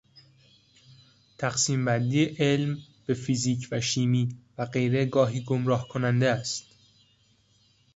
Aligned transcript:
تقسیم 1.37 1.85
بندی 1.85 2.23
علم 2.25 2.77
به 3.05 3.13
فیزیک 3.13 3.67
و 3.71 3.81
شیمی 3.81 4.29
و 4.57 4.65
غیره 4.65 5.05
گاهی 5.05 5.41
گمراه 5.43 5.87
کننده 5.87 6.29
است. 6.29 6.63